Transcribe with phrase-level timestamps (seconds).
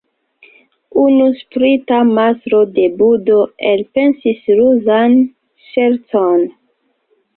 [1.01, 3.37] Unu sprita mastro de budo
[3.73, 5.17] elpensis ruzan
[5.69, 6.47] ŝercon.